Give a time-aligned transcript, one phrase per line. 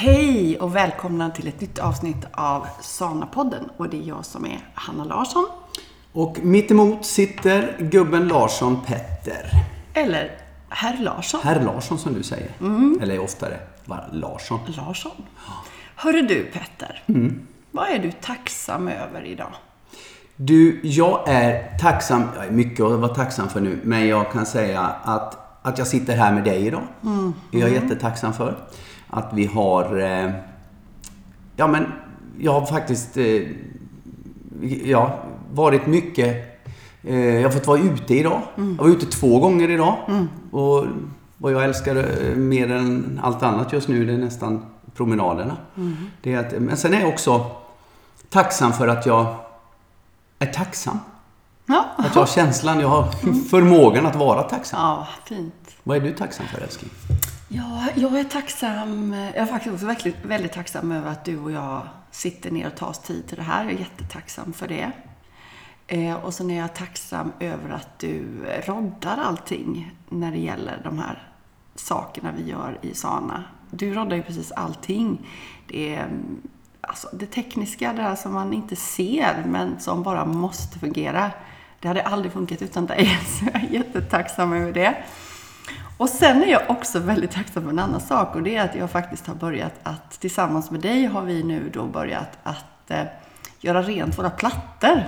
[0.00, 3.70] Hej och välkomna till ett nytt avsnitt av Sana-podden.
[3.76, 5.46] Och det är jag som är Hanna Larsson.
[6.12, 9.50] Och mitt emot sitter gubben Larsson Petter.
[9.94, 10.30] Eller
[10.68, 11.40] Herr Larsson.
[11.44, 12.50] Herr Larsson som du säger.
[13.02, 14.60] Eller oftare bara Larsson.
[14.66, 15.12] Larsson.
[15.94, 17.02] Hörru du Petter.
[17.70, 19.52] Vad är du tacksam över idag?
[20.36, 24.46] Du, jag är tacksam, jag är mycket att vara tacksam för nu, men jag kan
[24.46, 26.82] säga att, att jag sitter här med dig idag.
[27.52, 28.56] är jag jättetacksam för.
[29.10, 30.30] Att vi har, eh,
[31.56, 31.86] ja men,
[32.38, 33.42] jag har faktiskt, eh,
[34.84, 35.18] ja,
[35.52, 36.60] varit mycket,
[37.02, 38.42] eh, jag har fått vara ute idag.
[38.56, 39.96] Jag var ute två gånger idag.
[40.50, 40.84] Och
[41.38, 41.94] vad jag älskar
[42.34, 44.62] mer än allt annat just nu, det är nästan
[44.94, 45.56] promenaderna.
[46.22, 47.46] Det är att, men sen är jag också
[48.28, 49.34] tacksam för att jag
[50.38, 50.98] är tacksam.
[51.68, 53.12] Ja, Att jag har känslan, jag har
[53.48, 54.80] förmågan att vara tacksam.
[54.80, 55.76] ja fint.
[55.82, 56.90] Vad är du tacksam för älskling?
[57.48, 59.12] Ja, jag är tacksam.
[59.12, 62.76] Jag är faktiskt också väldigt, väldigt tacksam över att du och jag sitter ner och
[62.76, 63.64] tar oss tid till det här.
[63.64, 64.92] Jag är jättetacksam för det.
[65.86, 68.26] Eh, och sen är jag tacksam över att du
[68.66, 71.28] roddar allting när det gäller de här
[71.74, 73.44] sakerna vi gör i Sana.
[73.70, 75.26] Du roddar ju precis allting.
[75.66, 76.42] Det är mm,
[76.80, 81.30] alltså, det tekniska, det där som man inte ser men som bara måste fungera.
[81.80, 84.94] Det hade aldrig funkat utan dig, så jag är jättetacksam över det.
[85.96, 88.74] Och sen är jag också väldigt tacksam för en annan sak och det är att
[88.74, 93.02] jag faktiskt har börjat att tillsammans med dig har vi nu då börjat att eh,
[93.60, 95.02] göra rent våra plattor.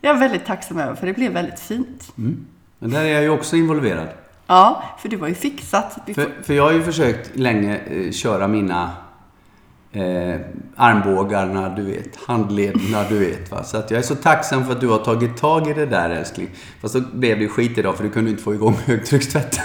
[0.00, 2.12] Det är jag väldigt tacksam över för det blev väldigt fint.
[2.78, 4.08] Men där är jag ju också involverad.
[4.46, 5.98] Ja, för det var ju fixat.
[6.14, 8.90] För, för jag har ju försökt länge eh, köra mina
[9.94, 10.40] eh,
[10.76, 13.50] armbågarna, du vet, handlederna, du vet.
[13.50, 13.64] Va?
[13.64, 16.10] Så att jag är så tacksam för att du har tagit tag i det där
[16.10, 16.48] älskling.
[16.82, 19.64] Fast så blev det skit idag för du kunde inte få igång högtryckstvätten.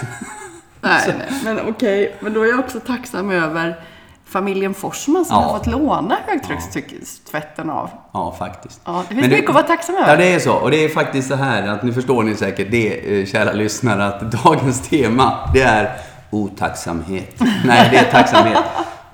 [0.80, 2.16] nej, nej, men okej.
[2.20, 3.80] Men då är jag också tacksam över
[4.26, 5.42] familjen Forsman som Ja.
[5.42, 7.90] har fått låna högtryckstvätten av.
[8.12, 8.80] Ja, faktiskt.
[8.84, 10.08] Ja, det finns Men mycket att vara tacksam över.
[10.10, 10.52] Ja, det är så.
[10.54, 14.06] Och det är faktiskt så här att nu förstår ni säkert det, eh, kära lyssnare,
[14.06, 15.90] att dagens tema, det är
[16.30, 17.40] otacksamhet.
[17.64, 18.58] Nej, det är tacksamhet.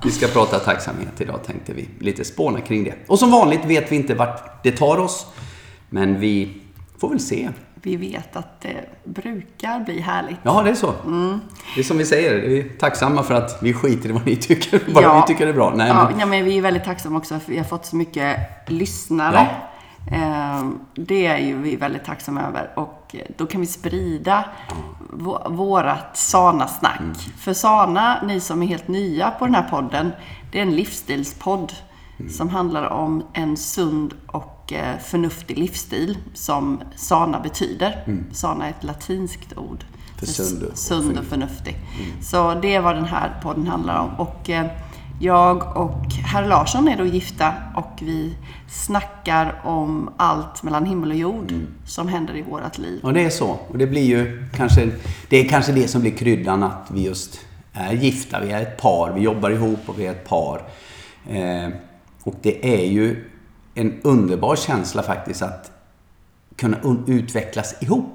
[0.06, 1.89] Vi ska prata tacksamhet idag, tänkte vi.
[1.99, 2.94] Lite spåna kring det.
[3.06, 5.27] Och som vanligt vet vi inte vart det tar oss,
[5.89, 6.62] men vi
[7.00, 7.49] får väl se.
[7.75, 8.75] Vi vet att det
[9.05, 10.37] brukar bli härligt.
[10.43, 10.93] Ja, det är så.
[11.06, 11.41] Mm.
[11.75, 14.37] Det är som vi säger, vi är tacksamma för att vi skiter i vad ni
[14.37, 15.25] tycker, bara Ja.
[15.27, 15.72] vi tycker det är bra.
[15.77, 17.97] Nej, Ja, men, ja, men vi är väldigt tacksamma också för vi har fått så
[17.97, 19.39] mycket lyssnare.
[19.39, 19.47] Ehm,
[20.94, 24.44] Det är ju vi väldigt tacksamma över och då kan vi sprida
[25.12, 27.00] vå- vårat Sana-snack.
[27.00, 27.15] Mm.
[27.39, 30.12] För Sana, ni som är helt nya på den här podden,
[30.53, 31.72] det är en livsstilspodd
[32.21, 32.33] Mm.
[32.33, 38.05] som handlar om en sund och eh, förnuftig livsstil som Sana betyder.
[38.33, 39.84] Sana är ett latinskt ord.
[39.84, 40.16] Mm.
[40.19, 41.77] För sund och sund och förnuftig.
[42.22, 44.11] Så det är vad den här podden handlar om.
[44.27, 44.66] Och eh,
[45.21, 48.37] jag och herr Larsson är då gifta och vi
[48.69, 51.53] snackar om allt mellan himmel och jord
[51.87, 53.00] som händer i vårat liv.
[53.03, 53.59] Ja, det är så.
[53.69, 54.91] Och det blir ju kanske,
[55.28, 57.41] det är kanske det som blir kryddan att vi just
[57.72, 58.41] är gifta.
[58.41, 60.62] Vi är ett par, vi jobbar ihop och vi är ett par.
[61.28, 61.69] Eh,
[62.22, 63.31] och det är ju
[63.75, 65.71] en underbar känsla faktiskt att
[66.56, 68.15] kunna un- utvecklas ihop.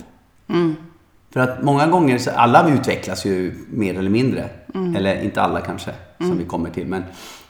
[1.33, 4.49] För att många gånger, så alla utvecklas ju mer eller mindre.
[4.95, 6.87] Eller inte alla kanske, som vi kommer till.
[6.87, 7.03] Men,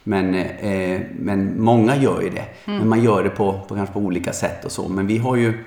[0.03, 2.45] men, eh, men många gör ju det.
[2.65, 4.89] Men man gör det på, på kanske på olika sätt och så.
[4.89, 5.63] Men vi har ju,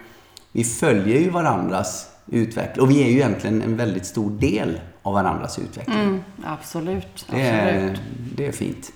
[0.53, 2.83] vi följer ju varandras utveckling.
[2.85, 6.01] Och vi är ju egentligen en väldigt stor del av varandras utveckling.
[6.01, 7.27] Mm, absolut.
[7.31, 8.01] Det, är, absolut.
[8.37, 8.93] det är fint.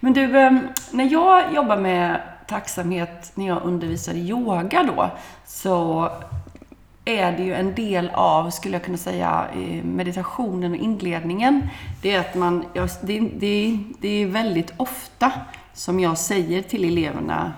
[0.00, 0.52] Men du, eh,
[0.90, 5.10] när jag jobbar med tacksamhet när jag undervisar i yoga då,
[5.46, 6.10] så
[7.04, 11.68] är det ju en del av, skulle jag kunna säga, eh, meditationen och inledningen.
[12.02, 12.64] Det är att man,
[13.02, 15.32] det, det, det är väldigt ofta
[15.72, 17.52] som jag säger till eleverna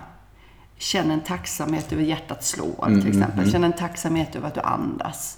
[0.79, 3.51] Känn en tacksamhet över hjärtat slår, till exempel.
[3.51, 5.37] Känn en tacksamhet över att du andas.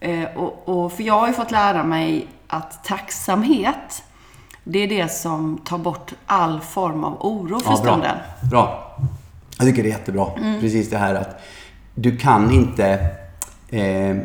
[0.00, 4.02] Eh, och, och, för jag har ju fått lära mig att tacksamhet,
[4.64, 8.16] det är det som tar bort all form av oro för Ja, stunden.
[8.40, 8.50] bra.
[8.50, 8.96] bra.
[9.58, 10.26] Jag tycker det är jättebra.
[10.60, 11.40] Precis det här att
[12.00, 12.98] du kan inte...
[13.70, 14.16] Eh,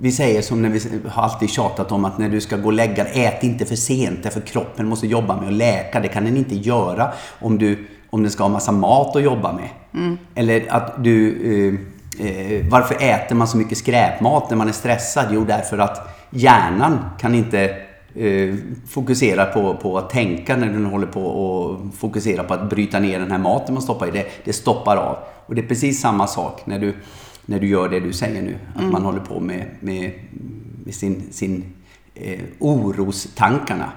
[0.00, 2.72] vi säger som när vi har alltid tjatat om att när du ska gå och
[2.72, 6.00] lägga ät inte för sent därför kroppen måste jobba med att läka.
[6.00, 9.52] Det kan den inte göra om, du, om den ska ha massa mat att jobba
[9.52, 9.68] med.
[10.34, 11.36] Eller att du...
[12.18, 15.26] Eh, eh, varför äter man så mycket skräpmat när man är stressad?
[15.30, 17.76] Jo, därför att hjärnan kan inte
[18.14, 18.54] eh,
[18.88, 23.18] fokusera på, på att tänka när den håller på och fokusera på att bryta ner
[23.18, 24.10] den här maten man stoppar i.
[24.10, 25.16] Det, det stoppar av.
[25.46, 26.94] Och det är precis samma sak när du,
[27.46, 28.58] när du gör det du säger nu.
[28.74, 30.12] Att man håller på med, med,
[30.84, 31.64] med sin, sin
[32.14, 33.92] eh, orostankarna.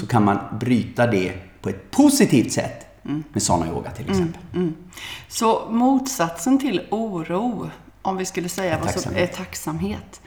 [0.00, 2.86] så kan man bryta det på ett positivt sätt
[3.32, 4.40] med sådana yoga till exempel.
[5.28, 7.70] Så motsatsen till oro,
[8.02, 9.30] om vi skulle säga som tacksamhet.
[9.30, 10.20] är tacksamhet.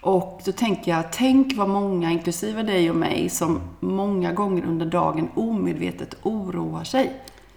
[0.00, 4.86] Och då tänker jag, tänk vad många, inklusive dig och mig, som många gånger under
[4.86, 7.12] dagen omedvetet oroar sig.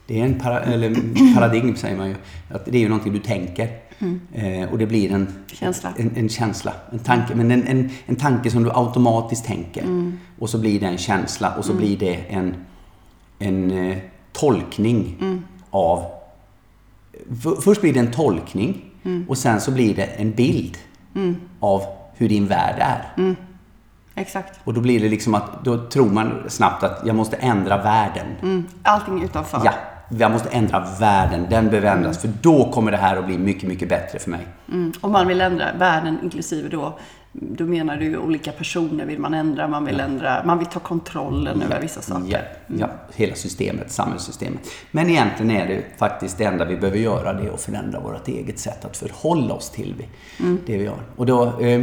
[0.08, 0.96] Det är en para, eller
[1.36, 2.16] paradigm, säger man ju.
[2.50, 3.70] Att det är ju någonting du tänker.
[4.34, 5.94] Eh, och det blir en Känsla.
[5.98, 6.74] En, en känsla.
[6.92, 10.12] En tanke, men en, en, en tanke som du automatiskt tänker.
[10.40, 12.56] Och så blir det en känsla och så blir det en,
[13.40, 13.98] en eh,
[14.32, 15.18] tolkning
[15.70, 16.06] av...
[17.44, 18.82] För, först blir det en tolkning
[19.28, 20.78] och sen så blir det en bild
[21.60, 21.84] av
[22.16, 23.36] hur din värld är.
[24.16, 24.60] Exakt.
[24.64, 28.28] Och då blir det liksom att, då tror man snabbt att jag måste ändra världen.
[28.42, 28.66] Mm.
[28.84, 29.62] Allting utanför.
[29.66, 29.74] Ja,
[30.10, 31.48] jag måste ändra världen.
[31.50, 32.18] Den behöver ändras.
[32.18, 34.48] För då kommer det här att bli mycket, mycket bättre för mig.
[34.72, 34.92] Mm.
[35.02, 36.98] Om man vill ändra världen, inklusive då,
[37.32, 41.62] då menar du olika personer vill man ändra, man vill ändra, man vill ta kontrollen
[41.62, 42.26] över vissa saker.
[42.68, 44.60] Ja, ja, hela systemet, samhällssystemet.
[44.92, 48.28] Men egentligen är det faktiskt det enda vi behöver göra, det är att förändra vårt
[48.28, 50.08] eget sätt att förhålla oss till vi-
[50.66, 50.98] det vi gör.
[51.16, 51.82] Och, då, eh,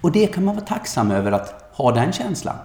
[0.00, 2.56] och det kan man vara tacksam över att ha den känslan.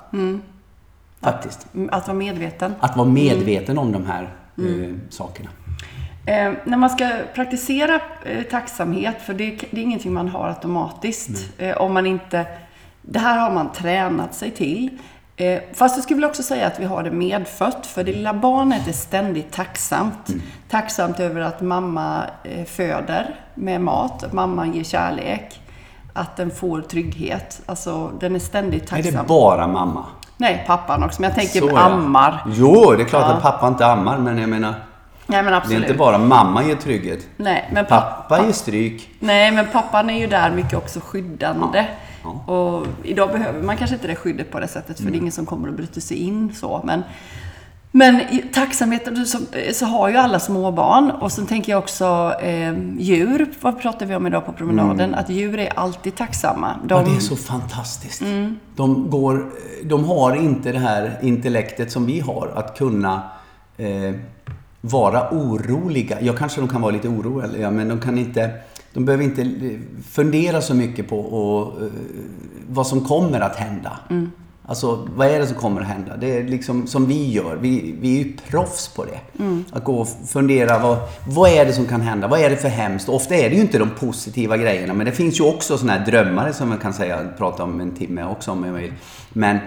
[1.21, 1.67] Faktiskt.
[1.75, 2.75] Mm, Att vara medveten.
[2.79, 5.49] Att vara medveten om de här eh, sakerna.
[6.27, 11.49] Eh, när man ska praktisera eh, tacksamhet, för det, det är ingenting man har automatiskt.
[11.57, 12.45] Eh, om man inte,
[13.01, 14.89] det här har man tränat sig till.
[15.37, 18.33] Eh, fast jag skulle vilja också säga att vi har det medfött, för det lilla
[18.33, 20.29] barnet är ständigt tacksamt.
[20.69, 25.61] Tacksamt över att mamma eh, föder med mat, att mamma ger kärlek,
[26.13, 27.61] att den får trygghet.
[27.65, 29.13] Alltså, den är ständigt Är tacksam.
[29.21, 30.05] det bara mamma?
[30.37, 31.79] Nej, pappan också, men jag tänker Så det.
[31.81, 32.43] ammar.
[32.47, 34.73] Jo, det är klart att pappa inte ammar, men jag menar,
[35.27, 35.81] Nej, men det är absolut.
[35.83, 37.27] inte bara mamma ger trygghet.
[37.37, 39.09] Nej, men pappa Pappa ger stryk.
[39.19, 41.85] Nej, men pappan är ju där mycket också skyddande.
[42.23, 45.11] Ja, Och idag behöver man kanske inte det skyddet på det sättet, för Mm.
[45.11, 46.81] det är ingen som kommer att bryta sig in så.
[46.83, 47.03] Men,
[47.95, 49.39] men i tacksamheten så,
[49.73, 51.11] så har ju alla småbarn.
[51.11, 55.15] Och sen tänker jag också eh, djur, vad pratar vi om idag på promenaden?
[55.15, 56.79] Att djur är alltid tacksamma.
[56.83, 57.07] De, Mm.
[57.07, 58.21] Ja, det är så fantastiskt.
[58.21, 58.55] Mm.
[58.75, 59.51] De, går,
[59.83, 63.21] de har inte det här intellektet som vi har, att kunna
[63.77, 64.15] eh,
[64.81, 66.17] vara oroliga.
[66.21, 68.51] Ja, kanske de kan vara lite oroliga, men de kan inte...
[68.93, 69.79] De behöver inte eh,
[70.11, 71.87] fundera så mycket på och, eh,
[72.67, 73.99] vad som kommer att hända.
[74.09, 74.31] Mm.
[74.67, 76.17] Alltså, vad är det som kommer att hända?
[76.17, 77.55] Det är liksom som vi gör.
[77.55, 79.43] Vi, vi är ju proffs på det.
[79.43, 79.65] Mm.
[79.71, 80.97] Att gå och fundera, vad,
[81.27, 82.27] vad är det som kan hända?
[82.27, 83.09] Vad är det för hemskt?
[83.09, 85.99] Och ofta är det ju inte de positiva grejerna, men det finns ju också sådana
[85.99, 88.93] här drömmare som man kan säga, prata om en timme också om jag vill.
[89.29, 89.57] Men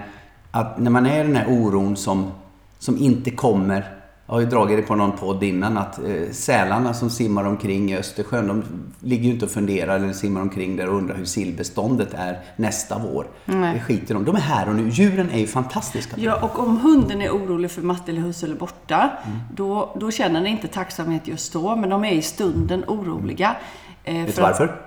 [0.51, 2.31] att när man är i den här oron som,
[2.79, 3.98] som inte kommer
[4.29, 7.91] jag har ju dragit det på någon podd innan att eh, sälarna som simmar omkring
[7.91, 8.63] i Östersjön, de
[8.99, 12.97] ligger ju inte och funderar eller simmar omkring där och undrar hur sillbeståndet är nästa
[12.99, 13.27] vår.
[13.45, 13.73] Nej.
[13.73, 14.89] Det skiter de De är här och nu.
[14.89, 16.15] Djuren är ju fantastiska.
[16.19, 19.39] Ja, och om hunden är orolig för matte eller husse eller borta, Mm.
[19.55, 23.55] då, då känner den inte tacksamhet just då, men de är i stunden oroliga.
[24.03, 24.81] Eh, Vet du att- varför?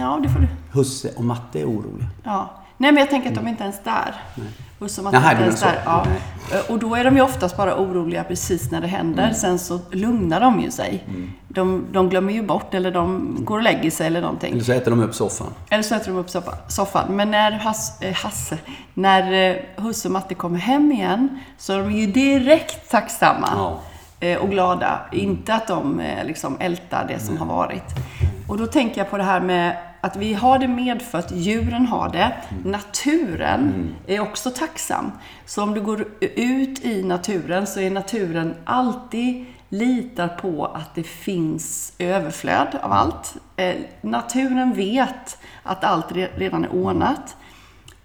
[0.00, 0.48] Ja, det får du.
[0.78, 2.06] Husse och matte är oroliga.
[2.24, 2.50] Ja.
[2.76, 4.14] Nej, men jag tänker att de inte ens är där.
[4.78, 5.22] Och som att Mm.
[5.24, 5.82] Jaha, inte ens där.
[5.84, 6.06] Ja.
[6.68, 9.22] Och då är de ju oftast bara oroliga precis när det händer.
[9.22, 9.34] Mm.
[9.34, 11.04] Sen så lugnar de ju sig.
[11.48, 14.52] De, de glömmer ju bort eller de går och lägger sig eller någonting.
[14.52, 15.46] Eller så äter de upp soffan.
[15.70, 17.16] Eller så äter de upp soffa- soffan.
[17.16, 18.58] Men när Hass, eh, Hasse,
[18.94, 23.48] när eh, husse och matte kommer hem igen så är de ju direkt tacksamma.
[23.56, 23.78] Ja.
[24.28, 25.00] eh, Och glada.
[25.12, 27.84] Inte att de eh, liksom ältar det som har varit.
[28.48, 32.08] Och då tänker jag på det här med att vi har det medfött, djuren har
[32.08, 32.36] det.
[32.64, 35.12] Naturen är också tacksam.
[35.46, 41.02] Så om du går ut i naturen så är naturen alltid litar på att det
[41.02, 43.36] finns överflöd av allt.
[43.56, 47.36] Eh, naturen vet att allt re- redan är ordnat.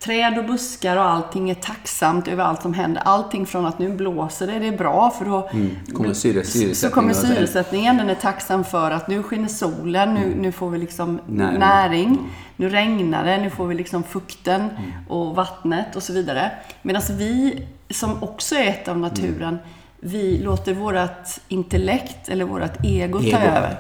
[0.04, 3.02] Träd och buskar och allting är tacksamt över allt som händer.
[3.06, 5.50] Allting från att nu blåser det, det är bra för då
[5.94, 7.98] kommer syre- syresättningen så kommer syresättningen.
[7.98, 11.60] Den är tacksam för att nu skiner solen, nu, nu får vi liksom Näring.
[11.60, 12.20] näring.
[12.56, 14.70] Nu regnar det, nu får vi liksom fukten
[15.08, 16.52] och vattnet och så vidare.
[16.82, 19.58] Medan vi, som också är ett av naturen,
[20.00, 23.38] vi låter vårt intellekt eller vårt ego, ta Ego.
[23.38, 23.78] över.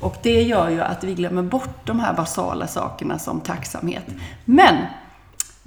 [0.00, 4.04] Och det gör ju att vi glömmer bort de här basala sakerna som tacksamhet.
[4.44, 4.76] Men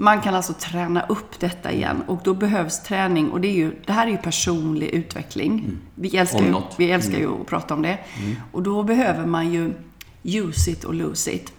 [0.01, 3.75] man kan alltså träna upp detta igen och då behövs träning och det, är ju,
[3.85, 5.77] det här är ju personlig utveckling.
[5.95, 7.97] Vi älskar, ju, vi älskar ju att prata om det.
[8.51, 9.73] Och då behöver man ju
[10.23, 11.53] use it och lose it.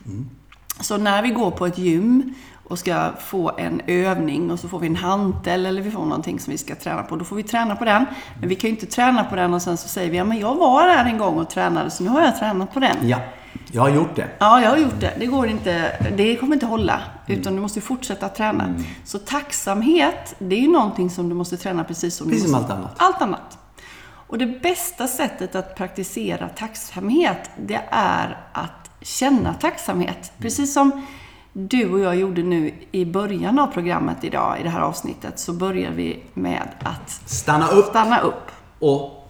[0.81, 2.35] Så när vi går på ett gym
[2.65, 6.41] och ska få en övning och så får vi en hantel eller vi får någonting
[6.41, 7.17] som vi ska träna på.
[7.17, 8.07] Då får vi träna på den.
[8.41, 10.39] Men vi kan ju inte träna på den och sen så säger vi ja men
[10.39, 13.09] jag var där en gång och tränade så nu har jag tränat på den.
[13.09, 13.19] Ja,
[13.75, 14.29] Jag har gjort det.
[14.39, 15.15] Ja, jag har gjort det.
[15.19, 17.01] Det går inte, det kommer inte hålla.
[17.27, 18.75] Utan du måste fortsätta träna.
[19.05, 22.61] Så tacksamhet, det är ju någonting som du måste träna precis som Precis du som
[22.61, 22.95] måste, allt annat.
[22.97, 23.59] Allt annat.
[24.27, 30.33] Och det bästa sättet att praktisera tacksamhet, det är att känna tacksamhet.
[30.39, 31.07] Precis som
[31.53, 35.53] du och jag gjorde nu i början av programmet idag, i det här avsnittet, så
[35.53, 38.51] börjar vi med att Stanna upp stanna upp.
[38.79, 39.22] och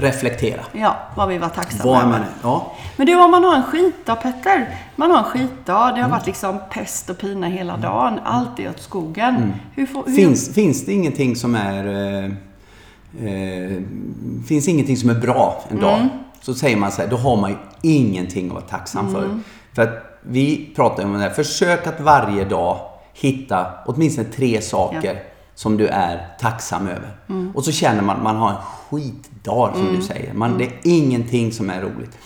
[0.00, 0.60] reflektera.
[0.72, 2.08] Ja, vad vi var tacksamma över.
[2.08, 2.20] man.
[2.42, 2.72] Ja.
[2.96, 4.76] Men du, om man har en skitdag, Petter.
[4.96, 5.92] Man har en skitdag.
[5.94, 8.20] Det har varit liksom pest och pina hela dagen.
[8.24, 9.54] Allt är åt skogen.
[9.74, 11.86] Hur får, hur, Finns, finns det ingenting som är...
[11.86, 12.30] Eh,
[13.26, 13.82] eh,
[14.48, 16.08] finns ingenting som är bra en dag, Mm.
[16.40, 19.24] så säger man så här, då har man ju ingenting att vara tacksam för.
[19.24, 19.42] Mm.
[19.72, 22.78] För att vi pratar om det här, försök att varje dag
[23.12, 25.22] hitta åtminstone tre saker
[25.54, 27.16] som du är tacksam över.
[27.28, 27.52] Mm.
[27.54, 28.56] Och så känner man att man har en
[29.38, 30.34] skitdag, som du säger.
[30.34, 32.18] Man, Det är ingenting som är roligt.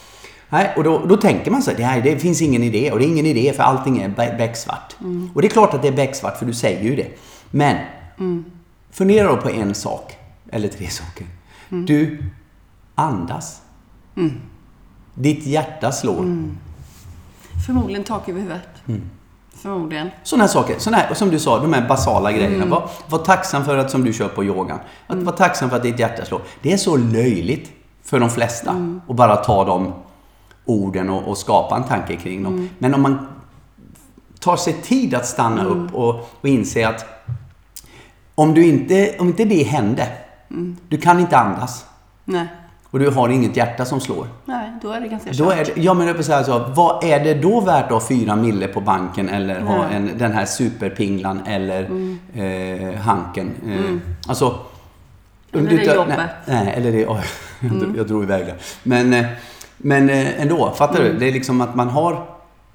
[0.49, 2.93] Nej, och då, då tänker man så här, det, här, det finns ingen idé.
[2.93, 4.97] Och det är ingen idé för allting är be- becksvart.
[5.35, 7.09] Och det är klart att det är becksvart, för du säger ju det.
[7.51, 7.77] Men,
[8.91, 10.17] fundera då på en sak.
[10.51, 11.27] Eller tre saker.
[11.69, 12.25] Du
[12.95, 13.63] andas.
[15.15, 16.23] Ditt hjärta slår.
[17.67, 18.69] Förmodligen tak över huvudet.
[19.63, 20.11] Förmodligen.
[20.23, 20.79] Sådana saker.
[20.79, 22.67] Såna här, som du sa, de här basala grejerna.
[22.67, 25.83] Var, var tacksam för att, som du kör på yogan, att vara tacksam för att
[25.83, 26.41] ditt hjärta slår.
[26.63, 27.71] Det är så löjligt
[28.05, 29.93] för de flesta att bara ta de
[30.65, 32.69] orden och, och skapa en tanke kring dem.
[32.79, 33.27] Men om man
[34.41, 37.07] tar sig tid att stanna upp och, och inse att
[38.35, 40.09] om, du inte, om inte det hände,
[40.89, 41.85] du kan inte andas
[42.25, 42.47] Nej.
[42.93, 44.27] Och du har inget hjärta som slår.
[44.45, 45.59] Nej, då är det ganska Då kört.
[45.59, 48.01] är det, ja men jag vill säga så, vad är det då värt att ha
[48.09, 49.97] fyra mille på banken eller ha Nej.
[49.97, 51.83] en, den här superpinglan eller
[52.35, 53.51] eh, hanken?
[53.67, 54.59] Eh, Alltså...
[55.53, 56.19] Eller du det tar- jobbet.
[56.19, 57.01] Nej, nej, eller det...
[57.61, 58.55] jag, drog- jag drog iväg det.
[58.83, 59.25] Men, eh,
[59.77, 61.13] men eh, ändå, fattar du?
[61.19, 62.27] Det är liksom att man har...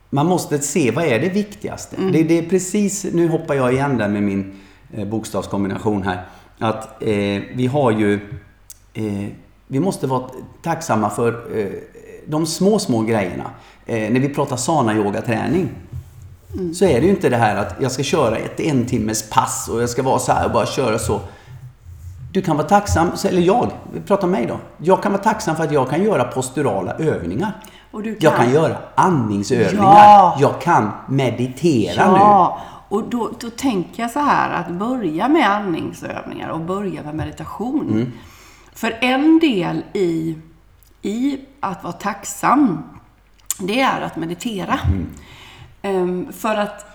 [0.09, 1.95] Man måste se, vad är det viktigaste?
[2.11, 4.59] Det, det är precis, nu hoppar jag igen där med min
[4.93, 6.21] eh, bokstavskombination här.
[6.59, 8.13] Att eh, vi har ju...
[8.93, 9.27] Eh,
[9.67, 10.23] vi måste vara
[10.63, 11.67] tacksamma för eh,
[12.27, 13.43] de små, små grejerna.
[13.85, 15.69] Eh, när vi pratar sana-yoga-träning
[16.73, 19.69] så är det ju inte det här att jag ska köra ett en timmes pass
[19.69, 21.19] och jag ska vara så här och bara köra så.
[22.33, 24.57] Du kan vara tacksam, eller jag, vi pratar om mig då.
[24.77, 27.51] Jag kan vara tacksam för att jag kan göra posturala övningar.
[27.91, 29.83] Du Jag kan- kan göra andningsövningar.
[29.83, 30.37] Ja.
[30.39, 32.17] Jag kan meditera nu.
[32.17, 32.57] Ja,
[32.89, 37.87] och då, då tänker jag så här att börja med andningsövningar och börja med meditation.
[37.91, 38.11] Mm.
[38.77, 40.37] För en del i,
[41.01, 42.83] i att vara tacksam,
[43.59, 44.79] det är att meditera.
[44.85, 45.07] Mm.
[45.81, 46.85] Ehm, för, att,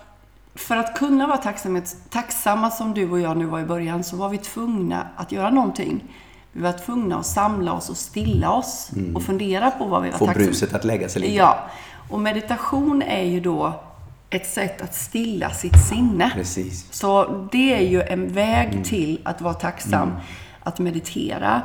[0.55, 4.15] för att kunna vara tacksamhet, tacksamma som du och jag nu var i början, så
[4.15, 6.03] var vi tvungna att göra någonting.
[6.51, 10.17] Vi var tvungna att samla oss och stilla oss och fundera på vad vi var
[10.17, 11.33] Få tacksamma bruset att lägga sig lite.
[11.33, 11.69] Ja,
[12.09, 13.73] och meditation är ju då
[14.29, 16.31] ett sätt att stilla sitt sinne.
[16.35, 16.93] Precis.
[16.93, 18.83] Så det är ju en väg Mm.
[18.83, 20.11] till att vara tacksam,
[20.63, 21.61] att meditera.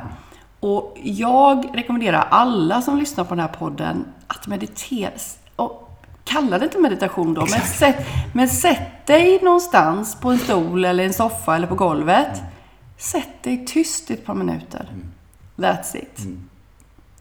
[0.59, 5.11] Och jag rekommenderar alla som lyssnar på den här podden att meditera.
[5.55, 10.85] Och kalla det inte meditation då, men sätt, men sätt dig någonstans på en stol
[10.85, 12.41] eller en soffa eller på golvet.
[12.97, 14.89] Sätt dig tyst i ett par minuter.
[14.91, 15.05] Mm.
[15.55, 16.19] That's it.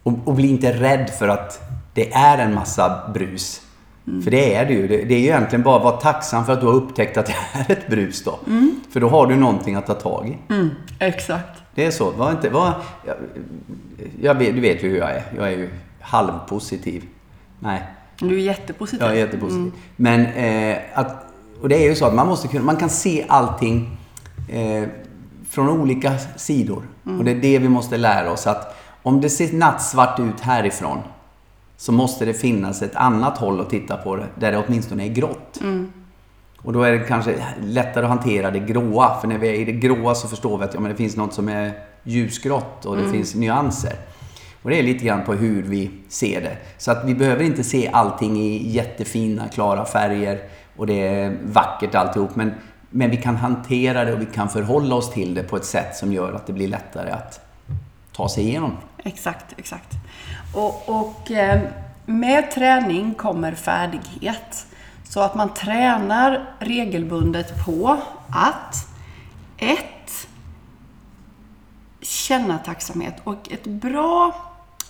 [0.03, 1.61] Och, och bli inte rädd för att
[1.95, 3.63] det är en massa brus.
[4.25, 4.89] För det är det ju.
[4.89, 7.27] Det, det är ju egentligen bara att vara tacksam för att du har upptäckt att
[7.27, 8.39] det är ett brus då.
[8.93, 10.53] För då har du någonting att ta tag i.
[10.53, 11.63] Mm, exakt.
[11.79, 12.11] Det är så.
[12.11, 12.75] Var inte, var,
[13.07, 13.17] jag,
[14.21, 15.23] jag vet, du vet ju hur jag är.
[15.37, 15.71] Jag är ju
[16.01, 17.05] halvpositiv.
[17.59, 17.83] Nej,
[18.19, 19.01] Du är jättepositiv.
[19.03, 19.73] jag är jättepositiv.
[19.97, 21.27] Men eh, att,
[21.63, 23.97] och det är ju så att man måste kunna, man kan se allting
[24.49, 24.89] eh,
[25.49, 26.83] från olika sidor.
[27.19, 30.99] Och det är det vi måste lära oss att om det ser nattsvart ut härifrån
[31.77, 35.13] så måste det finnas ett annat håll att titta på det, där det åtminstone är
[35.13, 35.61] grått.
[36.63, 39.21] Och då är det kanske lättare att hantera det gråa.
[39.21, 41.17] För när vi är i det gråa så förstår vi att ja, men det finns
[41.17, 41.73] något som är
[42.03, 43.93] ljusgrått och det finns nyanser.
[44.63, 46.57] Och det är lite grann på hur vi ser det.
[46.79, 50.41] Så att vi behöver inte se allting i jättefina, klara färger
[50.77, 52.37] och det är vackert alltihop.
[52.37, 52.55] Men,
[52.91, 55.97] men vi kan hantera det och vi kan förhålla oss till det på ett sätt
[55.97, 57.41] som gör att det blir lättare att
[58.13, 58.73] ta sig igenom.
[59.05, 59.95] Exakt, exakt.
[60.55, 61.61] Och, och eh,
[62.07, 64.67] med träning kommer färdighet.
[65.09, 68.01] Så att man tränar regelbundet på
[68.31, 68.89] att
[69.57, 70.29] ett,
[72.01, 73.17] känna tacksamhet.
[73.25, 74.35] Och ett bra,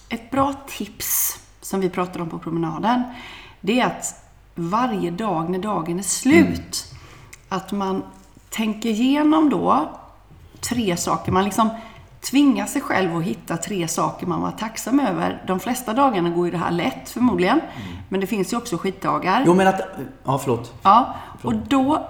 [0.08, 3.02] ett bra tips som vi pratade om på promenaden,
[3.60, 6.94] det är att varje dag när dagen är slut,
[7.48, 8.02] att man
[8.50, 9.90] tänker igenom då
[10.60, 11.32] tre saker.
[11.32, 11.70] Man liksom
[12.20, 15.42] tvinga sig själv att hitta tre saker man var tacksam över.
[15.46, 17.60] De flesta dagarna går ju det här lätt förmodligen.
[18.08, 19.42] Men det finns ju också skitdagar.
[19.46, 19.80] Jo, men att...
[20.24, 20.72] Ja, förlåt.
[20.82, 22.08] Ja, och då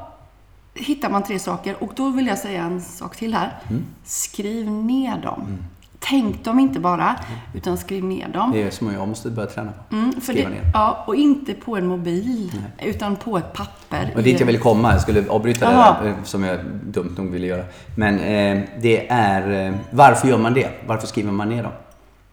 [0.74, 1.82] hittar man tre saker.
[1.82, 3.58] Och då vill jag säga en sak till här.
[3.70, 3.84] Mm.
[4.04, 5.58] Skriv ner dem.
[6.00, 7.16] Tänk dem inte bara,
[7.54, 8.52] utan skriv ner dem.
[8.52, 9.96] Det är som jag måste börja träna på.
[9.96, 10.70] Mm, Skriva det, ner.
[10.74, 12.52] ja, och inte på en mobil,
[12.82, 14.12] utan på ett papper.
[14.16, 15.96] Och dit jag ville komma, jag skulle avbryta det Jaha.
[16.02, 17.64] där, eh, som jag dumt nog ville göra.
[17.96, 19.66] Men eh, det är...
[19.66, 20.68] Eh, varför gör man det?
[20.86, 21.72] Varför skriver man ner dem?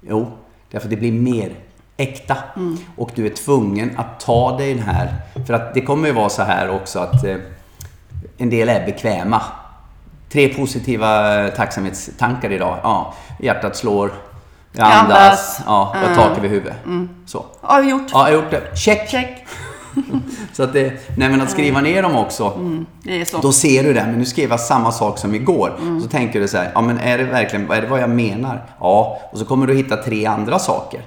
[0.01, 0.31] Jo,
[0.71, 1.51] därför att det blir mer
[1.97, 2.37] äkta.
[2.55, 2.77] Mm.
[2.95, 5.13] Och du är tvungen att ta dig den här...
[5.47, 7.35] För att det kommer ju vara så här också att eh,
[8.37, 9.41] en del är bekväma.
[10.35, 12.77] Tre positiva eh, tacksamhetstankar idag.
[12.83, 14.11] Ja, hjärtat slår,
[14.71, 15.61] jag Jag andas, andas.
[15.65, 16.75] ja, jag har tak över huvudet.
[17.25, 17.45] Så.
[17.61, 18.01] Har du gjort?
[18.11, 18.77] Ja, jag har gjort det.
[18.77, 19.09] Check!
[19.09, 19.47] Check.
[20.53, 22.53] Så att det, nej men att skriva ner dem också.
[23.03, 23.37] Det är så.
[23.37, 25.99] Då ser du det, men nu skrev jag samma sak som igår.
[26.03, 28.65] Så tänker du så här, ja men är det verkligen, är det vad jag menar?
[28.79, 31.01] Ja, och så kommer du hitta tre andra saker.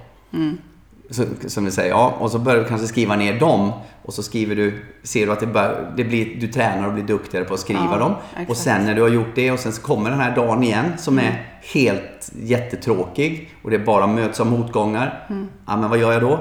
[1.10, 3.72] Så, som du säger, ja, och så börjar du kanske skriva ner dem.
[4.02, 7.04] Och så skriver du, ser du att det, bör, det blir, du tränar och blir
[7.04, 8.14] duktigare på att skriva Ja, dem.
[8.32, 8.50] exakt.
[8.50, 10.84] Och sen när du har gjort det och sen så kommer den här dagen igen
[10.98, 13.50] som är helt jättetråkig.
[13.62, 15.26] Och det bara möts av motgångar.
[15.66, 16.40] Ja, men vad gör jag då?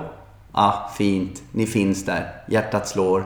[0.52, 2.32] Ah, fint, ni finns där.
[2.48, 3.24] Hjärtat slår.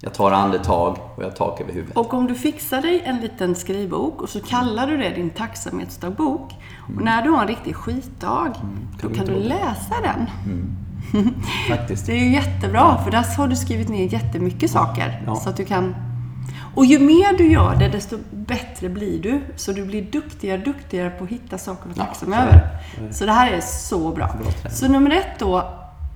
[0.00, 1.96] Jag tar andetag och jag har tak över huvudet.
[1.96, 6.54] Och om du fixar dig en liten skrivbok och så kallar du det din tacksamhetsdagbok.
[6.96, 8.52] Och när du har en riktig skitdag,
[9.02, 10.26] då kan du läsa den.
[11.68, 12.06] Faktiskt.
[12.06, 15.22] Det är ju jättebra, för där har du skrivit ner jättemycket saker.
[15.26, 15.36] Ja.
[15.36, 15.94] Så att du kan...
[16.74, 19.40] Och ju mer du gör det, desto bättre blir du.
[19.56, 22.68] Så du blir duktigare och duktigare på att hitta saker att vara tacksam över.
[23.00, 23.14] det.
[23.14, 24.36] Så det här är så bra.
[24.62, 24.70] Bra.
[24.70, 25.58] Så nummer ett då,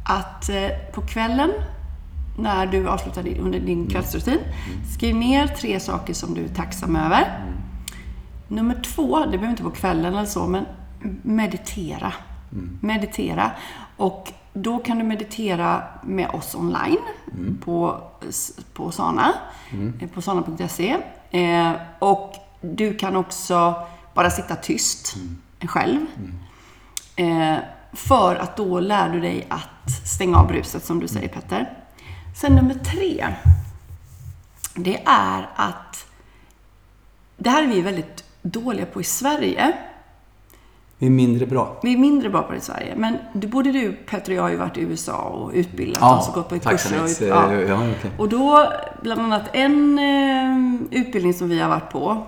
[0.04, 1.50] att eh, på kvällen
[2.38, 4.38] när du avslutar din, under din kvällsrutin,
[4.94, 7.38] skriv ner tre saker som du är tacksam över.
[8.48, 10.64] Nummer två, det behöver inte vara kvällen eller så, men
[11.22, 12.12] meditera.
[12.80, 13.50] Meditera.
[13.96, 16.98] Och då kan du meditera med oss online
[17.64, 18.00] på,
[18.74, 19.32] på Sana,
[20.00, 20.96] eh, på sana.se.
[21.30, 23.74] Eh, och du kan också
[24.14, 25.16] bara sitta tyst
[25.60, 26.06] själv.
[27.16, 27.57] Eh,
[27.92, 31.82] för att då lär du dig att stänga av bruset, som du säger Petter.
[32.35, 33.27] Sen nummer tre.
[34.75, 36.07] Det är att
[37.37, 39.73] det här är vi väldigt dåliga på i Sverige.
[40.99, 41.81] Vi är mindre bra.
[41.83, 42.95] Vi är mindre bra på det i Sverige.
[42.97, 46.18] Men du, både du, Petter och jag har ju varit i USA och utbildat Ja,
[46.18, 47.03] oss och gått på kurser.
[47.03, 48.11] Och, ja, okej.
[48.18, 52.27] och då, bland annat en eh, utbildning som vi har varit på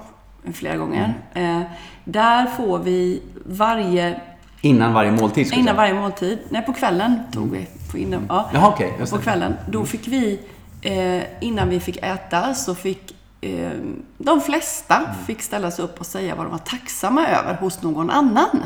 [0.52, 1.14] flera gånger.
[1.34, 1.62] Mm.
[1.62, 1.66] Eh,
[2.04, 4.20] där får vi varje,
[4.64, 5.74] Innan varje måltid innan säga.
[5.74, 7.66] varje måltid, nej på kvällen tog vi.
[7.90, 8.50] På innan, ja.
[8.54, 9.54] Jaha, just på kvällen.
[9.68, 10.40] Då fick vi,
[10.82, 13.70] eh, innan vi fick äta, så fick eh,
[14.18, 18.10] de flesta fick ställa sig upp och säga vad de var tacksamma över hos någon
[18.10, 18.62] annan.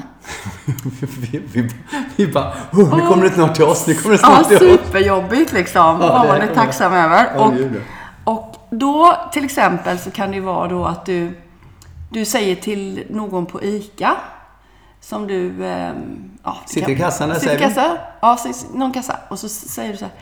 [1.30, 1.70] vi, vi,
[2.16, 4.56] vi bara, oh, nu kommer det snart till oss, nu kommer det Ja, snart till
[4.56, 4.62] oss.
[4.62, 5.98] superjobbigt liksom.
[5.98, 7.26] vad det man är tacksam över.
[7.34, 7.52] Ja,
[8.24, 11.37] Och, och då, till exempel, så kan det ju vara då att du,
[12.11, 14.16] du säger till någon på ICA,
[15.00, 15.66] som du...
[15.66, 17.64] ehm, ja, Sitter i kassan där, säger vi.
[17.64, 19.16] kassa, ja, sitter- någon kassa.
[19.28, 20.14] Och så säger du så här,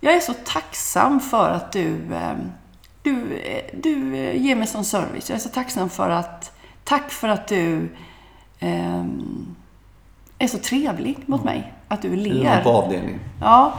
[0.00, 2.52] jag är så tacksam för att du, ehm,
[3.02, 5.30] du, eh, du eh, ger mig sån service.
[5.30, 6.52] Jag är så tacksam för att,
[6.84, 7.96] tack för att du
[8.60, 9.56] ehm,
[10.38, 11.72] är så trevlig mot mig.
[11.88, 12.62] Att du Eller ler.
[12.62, 13.20] på avdelningen.
[13.40, 13.72] Ja,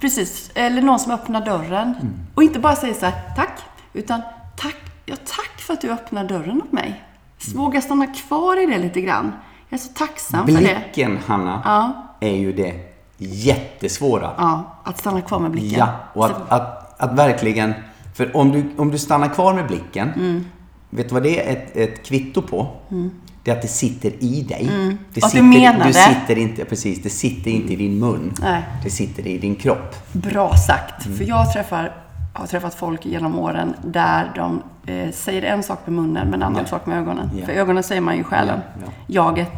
[0.00, 0.50] precis.
[0.54, 1.94] Eller någon som öppnar dörren.
[2.00, 2.14] Mm.
[2.34, 3.58] Och inte bara säger så här, tack,
[3.92, 4.22] utan
[4.56, 7.04] tack, ja, tack för att du öppnar dörren åt mig.
[7.46, 7.58] Mm.
[7.62, 9.32] Våga stanna kvar i det lite grann.
[9.70, 10.60] Jag är så tacksam för det.
[10.60, 11.92] Blicken, Hanna, Ja.
[12.20, 12.74] är ju det
[13.18, 14.30] jättesvåra.
[14.38, 15.78] Ja, att stanna kvar med blicken.
[15.78, 17.74] Ja, och att, att, att verkligen...
[18.14, 20.44] För om du, om du stannar kvar med blicken, Mm.
[20.90, 22.68] vet du vad det är ett, ett kvitto på?
[23.44, 24.64] Det är att det sitter i dig.
[24.70, 24.98] Det Mm.
[25.08, 25.92] Att du sitter, menar du det.
[25.94, 28.34] sitter inte, precis, det sitter inte i din mun.
[28.40, 28.62] Nej.
[28.84, 29.94] Det sitter i din kropp.
[30.12, 31.06] Bra sagt.
[31.06, 31.18] Mm.
[31.18, 31.92] För jag träffar,
[32.32, 36.42] har träffat folk genom åren där de eh, säger en sak med munnen men en
[36.42, 36.68] annan Ja.
[36.68, 37.30] sak med ögonen.
[37.38, 37.46] Ja.
[37.46, 38.60] För ögonen säger man ju själen.
[38.80, 38.92] Ja, ja.
[39.24, 39.52] Jaget.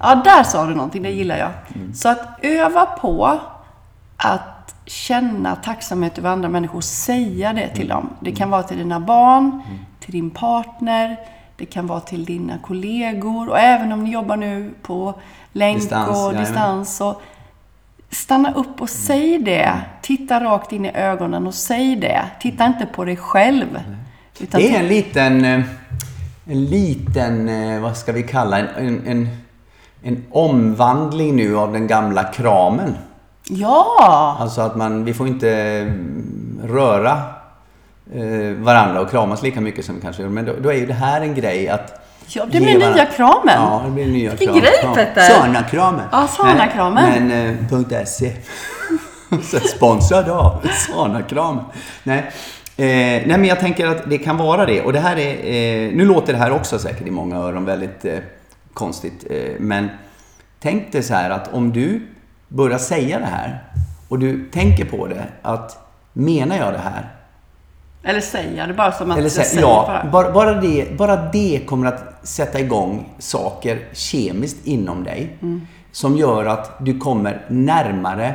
[0.00, 1.02] Ja, där sa du någonting.
[1.02, 1.50] Det gillar jag.
[1.96, 3.38] Så att öva på
[4.16, 6.80] att känna tacksamhet över andra människor.
[6.80, 8.08] Säga det till dem.
[8.20, 9.62] Det kan vara till dina barn,
[10.00, 11.16] till din partner.
[11.56, 13.48] Det kan vara till dina kollegor.
[13.48, 15.14] Och även om ni jobbar nu på
[15.52, 16.40] länk Distans, och jajamän.
[16.44, 16.96] distans.
[16.96, 17.16] Så
[18.12, 19.80] Stanna upp och säg det.
[20.02, 22.24] Titta rakt in i ögonen och säg det.
[22.40, 23.80] Titta inte på dig själv.
[24.38, 25.60] Det är en liten, eh,
[26.46, 29.28] en liten, eh, vad ska vi kalla en, en,
[30.02, 32.94] en, omvandling nu av den gamla kramen.
[33.48, 34.36] Ja!
[34.40, 37.22] Alltså att man, vi får inte mm, röra
[38.14, 40.30] eh, varandra och kramas lika mycket som vi kanske gör.
[40.30, 43.54] Men då, då är ju det här en grej att Ja, det blir nya kramen.
[43.54, 44.62] Ja, det blir nya Vilken kramen.
[44.62, 44.94] grej, ja.
[44.94, 45.20] Petter.
[45.20, 46.04] Sana-kramen.
[46.12, 47.28] Ja, Sana-kramen.
[47.28, 48.32] Nej, Men eh, .se.
[49.42, 51.64] Så Sponsrad av Sana-kramen.
[52.02, 52.18] Nej.
[52.76, 54.82] Eh, nej, men jag tänker att det kan vara det.
[54.82, 55.34] Och det här är...
[55.34, 58.18] Eh, nu låter det här också säkert i många öron väldigt eh,
[58.74, 59.26] konstigt.
[59.30, 59.88] Eh, men
[60.60, 62.06] tänk dig så här att om du
[62.48, 63.64] börjar säga det här
[64.08, 65.78] och du tänker på det att
[66.12, 67.08] menar jag det här?
[68.02, 70.32] Eller säga det bara som att Eller säga, säger ja, bara.
[70.32, 75.38] bara, det, bara det kommer att sätta igång saker kemiskt inom dig
[75.92, 78.34] som gör att du kommer närmare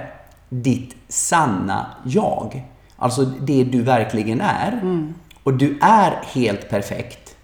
[0.49, 2.63] ditt sanna jag.
[2.95, 4.81] Alltså det du verkligen är.
[5.43, 7.35] Och du är helt perfekt.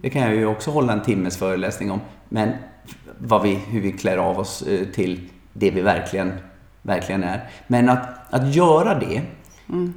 [0.00, 2.00] Det kan jag ju också hålla en timmes föreläsning om.
[2.28, 2.52] Men
[3.18, 6.32] vad vi, hur vi klär av oss eh, till det vi verkligen,
[6.82, 7.50] verkligen är.
[7.66, 9.22] Men att, att göra det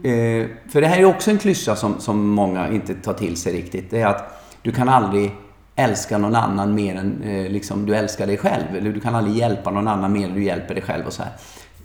[0.03, 3.53] Eh, för det här är också en klyscha som, som många inte tar till sig
[3.53, 3.91] riktigt.
[3.91, 5.31] Det är att du kan aldrig
[5.75, 8.75] älska någon annan mer än eh, liksom, du älskar dig själv.
[8.77, 11.23] Eller du kan aldrig hjälpa någon annan mer än du hjälper dig själv och så
[11.23, 11.31] här.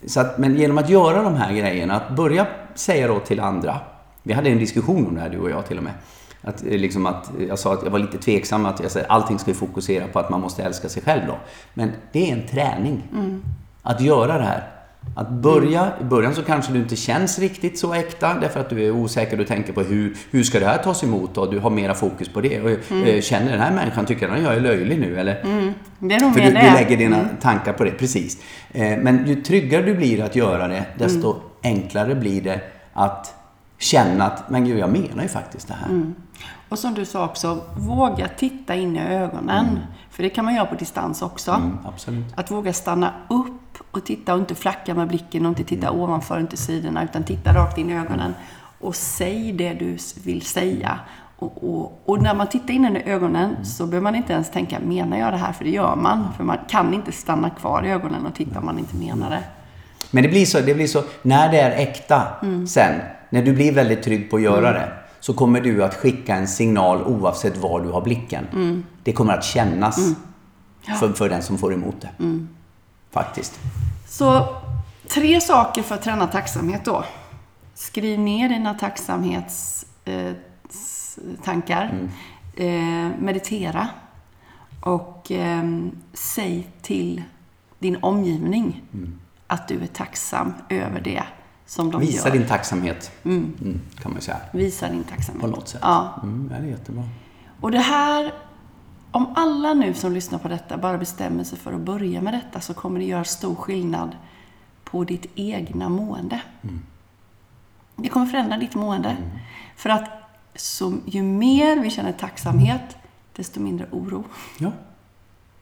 [0.06, 3.80] Så att, men genom att göra de här grejerna, att börja säga då till andra.
[4.22, 5.92] Vi hade en diskussion om det här du och jag till och med.
[6.42, 9.38] Att, eh, liksom att, jag sa att jag var lite tveksam att jag sa, allting
[9.38, 11.36] ska vi fokusera på att man måste älska sig själv då.
[11.74, 13.02] Men det är en träning.
[13.82, 14.68] Att göra det här.
[15.16, 18.84] Att börja, i början så kanske du inte känns riktigt så äkta därför att du
[18.86, 19.36] är osäker.
[19.36, 22.28] Du tänker på hur, hur ska det här tas emot och du har mera fokus
[22.28, 22.60] på det.
[22.60, 25.18] Och, eh, Känner den här människan, tycker den att jag är löjlig nu?
[25.20, 25.34] Eller?
[25.98, 28.42] Det är nog För du, du lägger dina tankar på det, precis.
[28.72, 31.42] Eh, Men ju tryggare du blir att göra det, desto Mm.
[31.62, 32.60] enklare blir det
[32.92, 33.34] att
[33.78, 35.88] känna att, men gud, jag menar ju faktiskt det här.
[35.88, 36.14] Mm.
[36.68, 39.78] Och som du sa också, våga titta in i ögonen.
[40.10, 41.50] För det kan man göra på distans också.
[41.50, 42.24] Mm, absolut.
[42.34, 43.60] Att våga stanna upp
[43.96, 47.54] och titta och inte flacka med blicken och inte titta ovanför, inte sidorna, utan titta
[47.54, 48.34] rakt in i ögonen.
[48.80, 50.98] Och säg det du vill säga.
[51.36, 54.78] Och, och, och när man tittar in i ögonen så behöver man inte ens tänka,
[54.80, 55.52] menar jag det här?
[55.52, 56.28] För det gör man.
[56.36, 59.42] För man kan inte stanna kvar i ögonen och titta om man inte menar det.
[60.10, 62.66] Men det blir så, det blir så när det är äkta Mm.
[62.66, 66.34] sen, när du blir väldigt trygg på att göra det, så kommer du att skicka
[66.34, 68.46] en signal oavsett var du har blicken.
[68.52, 68.84] Mm.
[69.02, 69.98] Det kommer att kännas
[71.00, 72.10] för, för den som får emot det.
[73.14, 73.24] Mm.
[73.26, 73.60] Faktiskt.
[74.08, 74.56] Så
[75.08, 77.04] tre saker för att träna tacksamhet då.
[77.74, 79.84] Skriv ner dina tacksamhetstankar.
[80.04, 80.32] Eh,
[81.44, 82.08] tankar.
[82.56, 83.88] eh, meditera.
[84.80, 85.62] Och eh,
[86.12, 87.22] säg till
[87.78, 88.82] din omgivning
[89.46, 91.22] att du är tacksam över det
[91.66, 92.36] som de Visa gör.
[92.38, 93.52] din tacksamhet, mm,
[94.02, 94.36] kan man ju säga.
[94.52, 95.40] Visa din tacksamhet.
[95.40, 95.80] På något sätt.
[95.82, 96.20] Ja.
[96.22, 97.02] Mm, ja, det är jättebra.
[97.60, 98.32] Och det här,
[99.14, 102.60] om alla nu som lyssnar på detta bara bestämmer sig för att börja med detta
[102.60, 104.16] så kommer det göra stor skillnad
[104.84, 106.40] på ditt egna mående.
[107.96, 109.16] Det kommer förändra ditt mående.
[109.76, 110.10] För att
[110.54, 112.96] så, ju mer vi känner tacksamhet,
[113.36, 114.24] desto mindre oro.
[114.58, 114.72] Ja.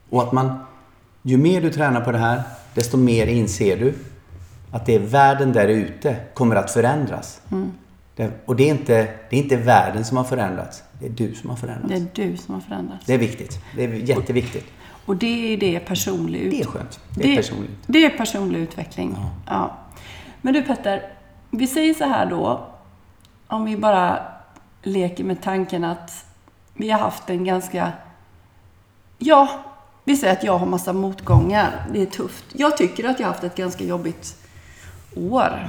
[0.09, 0.59] Och att man,
[1.21, 2.41] ju mer du tränar på det här,
[2.73, 3.95] desto mer inser du
[4.71, 7.41] att det är världen där ute kommer att förändras.
[8.15, 11.35] Det, och det är, inte, det är inte världen som har förändrats, det är du
[11.35, 11.89] som har förändrats.
[11.89, 13.09] Det Det, är du som har förändrats.
[13.09, 13.59] är viktigt.
[13.75, 14.65] Det är jätteviktigt.
[15.05, 16.99] Och det är det personlig ut- Det är skönt.
[17.15, 17.71] Det är personligt.
[17.87, 19.15] Det är personlig utveckling.
[19.47, 19.77] Ja.
[20.41, 21.01] Men du Petter,
[21.51, 22.67] vi säger så här då.
[23.47, 24.19] Om vi bara
[24.83, 26.25] leker med tanken att
[26.73, 27.91] vi har haft en ganska...
[29.17, 29.49] Ja,
[30.03, 31.85] vi säger att jag har massa motgångar.
[31.93, 32.45] Det är tufft.
[32.53, 34.37] Jag tycker att jag har haft ett ganska jobbigt
[35.15, 35.67] år.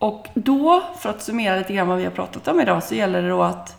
[0.00, 3.22] Och då, för att summera lite grann vad vi har pratat om idag, så gäller
[3.22, 3.76] det då att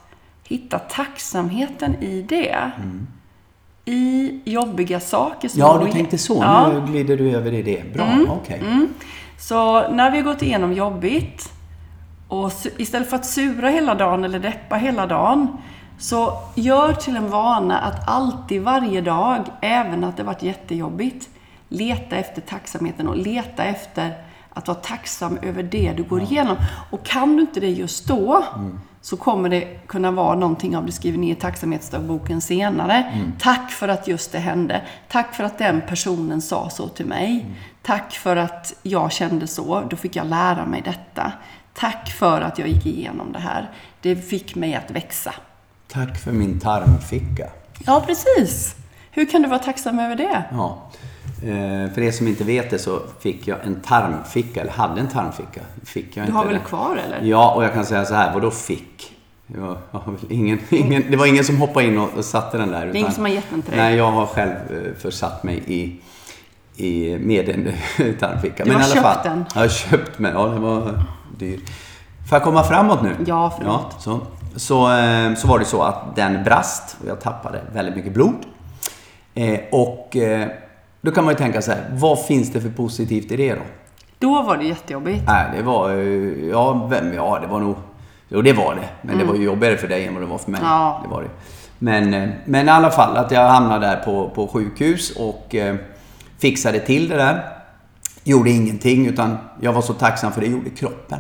[0.48, 2.72] hitta tacksamheten i det.
[3.86, 6.38] I jobbiga saker som Ja, du tänkte så.
[6.42, 6.68] Ja.
[6.74, 7.94] Nu glider du över i det.
[7.94, 8.62] Bra, okej.
[9.40, 11.52] Så när vi har gått igenom jobbigt
[12.28, 15.48] och istället för att sura hela dagen eller deppa hela dagen
[16.00, 21.30] så gör till en vana att alltid varje dag, även att det varit jättejobbigt,
[21.70, 24.14] leta efter tacksamheten och leta efter
[24.54, 26.58] att vara tacksam över det du går igenom.
[26.90, 28.44] Och kan du inte det just då
[29.02, 33.14] så kommer det kunna vara någonting av det skriver ner i tacksamhetsdagboken senare.
[33.40, 34.82] Tack för att just det hände.
[35.08, 37.46] Tack för att den personen sa så till mig.
[37.82, 39.84] Tack för att jag kände så.
[39.90, 41.32] Då fick jag lära mig detta.
[41.74, 43.72] Tack för att jag gick igenom det här.
[44.02, 45.34] Det fick mig att växa.
[45.88, 47.50] Tack för min tarmficka.
[47.86, 48.76] Ja, precis.
[49.12, 50.44] Hur kan du vara tacksam över det?
[50.52, 50.90] Ja.
[51.44, 55.08] Eh, för er som inte vet det så fick jag en tarmficka, eller hade en
[55.08, 55.62] tarmficka.
[55.84, 56.60] Fick jag Du har väl det?
[56.60, 57.22] kvar eller?
[57.22, 59.14] Ja, och jag kan säga så här, vadå fick?
[59.48, 62.72] Jag har väl ingen, ingen, det var ingen som hoppade in och, och satte den
[62.72, 62.86] där.
[62.86, 63.80] Det är ingen som har gett den till dig?
[63.80, 66.00] Nej, jag har själv eh, försatt mig i,
[66.76, 67.64] i med en
[68.20, 68.64] tarmficka.
[68.64, 69.46] Du har i alla köpt fall, den?
[69.54, 71.04] Jag har köpt den, ja den var
[71.38, 71.60] dyr.
[72.30, 73.16] Får jag komma framåt nu?
[73.28, 73.82] Ja, förlåt.
[73.92, 74.20] Ja, så.
[74.56, 78.36] så, eh, så var det så att den brast och jag tappade väldigt mycket blod.
[79.34, 80.48] Eh, och eh,
[81.02, 83.62] då kan man ju tänka så här, vad finns det för positivt i det då?
[84.20, 85.24] Då var det jättejobbigt.
[85.28, 87.76] Nej, det var, eh, ja, vem, ja det var nog,
[88.30, 88.90] jo det var det.
[89.02, 90.62] Men det var ju jobbigare för dig än vad det var för mig.
[90.62, 90.72] Mm.
[90.72, 91.02] Ja.
[91.04, 91.30] Det var det.
[91.80, 95.76] Men, eh, men i alla fall, att jag hamnade där på, på sjukhus och eh,
[96.40, 97.44] fixade till det där.
[98.24, 101.20] Gjorde ingenting, utan jag var så tacksam för det gjorde kroppen.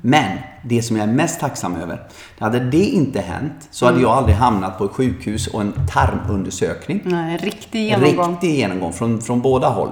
[0.00, 2.02] Men det som jag är mest tacksam över,
[2.38, 7.00] hade det inte hänt så hade jag aldrig hamnat på ett sjukhus och en tarmundersökning.
[7.04, 8.30] Nej, en riktig genomgång.
[8.32, 9.90] Riktig genomgång från, från båda håll.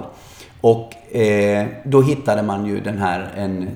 [0.61, 3.69] Och eh, då hittade man ju den här, en,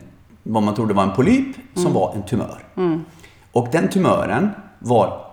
[0.43, 2.63] vad man trodde var en polyp, som var en tumör.
[3.51, 4.49] Och den tumören
[4.80, 5.25] var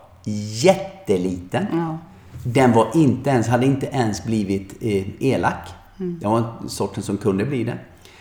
[0.63, 1.67] jätteliten.
[1.73, 1.99] Ja.
[2.45, 5.69] Den var inte ens, hade inte ens blivit eh, elak.
[5.97, 7.79] Den var sorten som kunde bli det.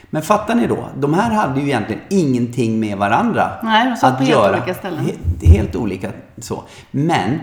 [0.09, 0.89] Men fattar ni då?
[0.97, 5.05] De här hade ju egentligen ingenting med varandra Nej, de satt på helt olika ställen.
[5.05, 6.63] He- helt olika så.
[6.91, 7.39] Men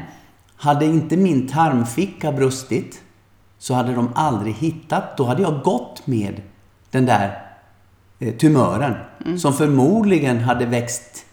[0.57, 3.00] hade inte min tarmficka brustit
[3.59, 5.16] så hade de aldrig hittat.
[5.16, 6.40] Då hade jag gått med
[6.90, 7.38] den där
[8.20, 8.94] eh, tumören
[9.27, 9.38] Mm.
[9.38, 11.27] som förmodligen hade växt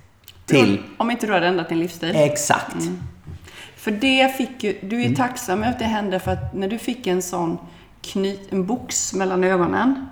[0.45, 0.81] till.
[0.97, 2.11] Om inte du hade ändrat din livsstil.
[2.15, 2.75] Exakt.
[3.75, 6.77] För det fick ju, du är tacksam över att det hände för att när du
[6.77, 7.57] fick en sån
[8.01, 10.07] knyt, en box mellan ögonen.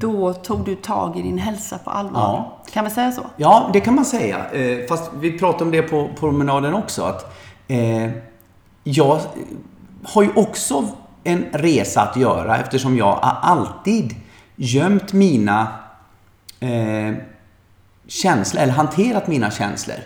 [0.00, 2.20] Då tog du tag i din hälsa på allvar.
[2.20, 2.58] Ja.
[2.72, 3.22] Kan man säga så?
[3.36, 4.50] Ja, det kan man säga.
[4.50, 7.02] Eh, fast vi pratade om det på promenaden också.
[7.02, 7.36] Att,
[7.68, 8.10] eh,
[8.84, 9.20] jag
[10.04, 10.88] har ju också
[11.24, 14.14] en resa att göra eftersom jag har alltid
[14.56, 15.68] gömt mina
[16.60, 17.14] eh,
[18.06, 19.96] känslor, eller hanterat mina känslor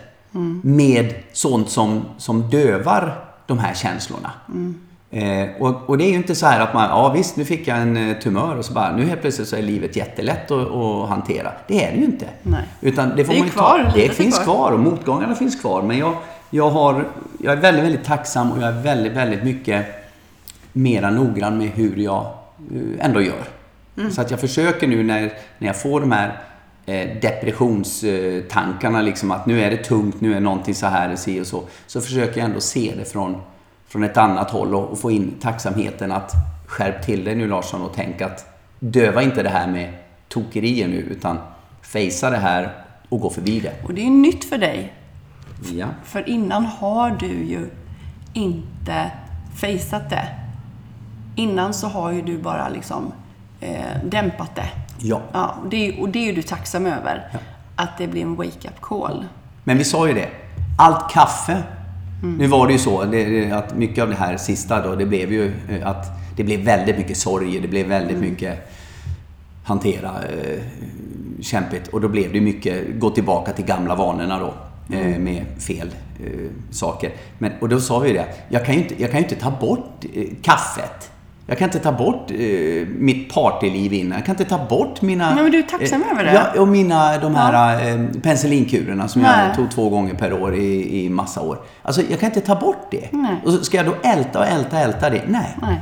[0.63, 4.31] med sånt som, som dövar de här känslorna.
[5.11, 7.67] Eh, och, och det är ju inte så här att man, ja visst nu fick
[7.67, 10.71] jag en eh, tumör och så bara, nu helt plötsligt så är livet jättelätt att,
[10.71, 11.51] att hantera.
[11.67, 12.25] Det är det ju inte.
[12.43, 12.63] Nej.
[12.81, 13.97] Utan det får Det man ju kvar, ta.
[13.97, 14.45] Det finns kvar.
[14.55, 15.81] kvar och motgångarna finns kvar.
[15.81, 16.13] Men jag,
[16.49, 17.05] jag, har,
[17.39, 19.85] jag är väldigt, väldigt tacksam och jag är väldigt, väldigt mycket
[20.73, 22.25] mera noggrann med hur jag
[22.75, 23.43] eh, ändå gör.
[23.97, 24.11] Mm.
[24.11, 25.21] Så att jag försöker nu när,
[25.57, 26.37] när jag får de här
[26.85, 31.47] eh, depressionstankarna, liksom att nu är det tungt, nu är någonting så här, si och
[31.47, 31.63] så.
[31.87, 33.41] Så försöker jag ändå se det från,
[33.91, 36.33] från ett annat håll och, och få in tacksamheten att
[36.67, 38.45] skärp till dig nu Larsson och tänk att
[38.79, 39.93] döva inte det här med
[40.29, 41.37] tokerier nu utan
[41.81, 42.73] fejsa det här
[43.09, 43.73] och gå förbi det.
[43.83, 44.93] Och det är nytt för dig.
[45.73, 45.87] Ja.
[46.03, 47.69] För innan har du ju
[48.33, 49.11] inte
[49.55, 50.27] fejsat det.
[51.35, 53.13] Innan så har ju du bara liksom
[53.59, 54.69] eh, dämpat det.
[54.99, 55.21] Ja.
[55.31, 57.39] Ja, och, det är, och det är ju du tacksam över.
[57.75, 59.25] Att det blir en wake-up call.
[59.63, 60.29] Men vi sa ju det.
[60.77, 61.63] Allt kaffe.
[62.21, 65.33] Nu var det ju så det, att mycket av det här sista då, det blev
[65.33, 66.05] ju eh, att
[66.35, 67.59] det blev väldigt mycket sorg.
[67.59, 68.71] Det blev väldigt mycket
[69.63, 70.59] hantera eh,
[71.41, 71.87] kämpigt.
[71.87, 74.53] Och då blev det mycket gå tillbaka till gamla vanorna då.
[74.91, 77.11] Eh, med fel eh, saker.
[77.37, 78.25] Men, och då sa vi det.
[78.49, 81.10] Jag kan ju inte, jag kan ju inte ta bort eh, kaffet.
[81.51, 84.17] Jag kan inte ta bort eh, mitt partyliv innan.
[84.17, 85.33] Jag kan inte ta bort mina...
[85.35, 86.33] Nej, men du är tacksam över det.
[86.33, 89.47] Ja, och mina, de här eh, penicillinkurerna som Nej.
[89.47, 91.61] jag tog två gånger per år i, i massa år.
[91.81, 93.09] Alltså, jag kan inte ta bort det.
[93.11, 93.35] Nej.
[93.45, 95.23] Och så ska jag då älta och älta och älta det?
[95.27, 95.57] Nej.
[95.61, 95.81] Nej.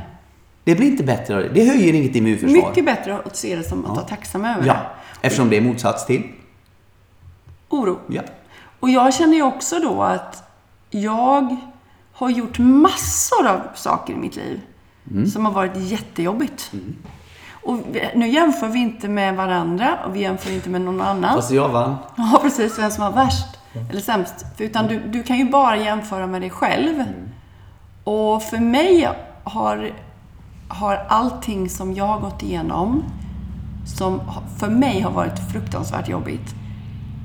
[0.64, 1.48] Det blir inte bättre av det.
[1.48, 2.68] Det höjer inget immunförsvar.
[2.68, 5.26] Mycket bättre att se det som att vara tacksam över Ja, det.
[5.26, 6.22] eftersom det är motsats till.
[7.68, 7.98] Oro.
[8.08, 8.22] Ja.
[8.80, 10.50] Och jag känner ju också då att
[10.90, 11.56] jag
[12.12, 14.60] har gjort massor av saker i mitt liv
[15.32, 16.72] som har varit jättejobbigt.
[17.62, 21.34] Och vi- nu jämför vi inte med varandra och vi jämför inte med någon annan.
[21.36, 21.96] Fast jag vann.
[22.16, 22.78] Ja, precis.
[22.78, 23.46] Vem som var värst
[23.90, 24.34] eller sämst.
[24.56, 27.04] För Utan du, du kan ju bara jämföra med dig själv.
[28.04, 29.08] Och för mig
[29.44, 29.92] har,
[30.68, 33.04] har allting som jag har gått igenom,
[33.96, 34.20] som
[34.58, 36.54] för mig har varit fruktansvärt jobbigt,